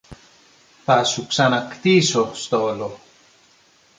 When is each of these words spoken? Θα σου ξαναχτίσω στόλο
Θα 0.83 1.03
σου 1.03 1.27
ξαναχτίσω 1.27 2.33
στόλο 2.35 2.97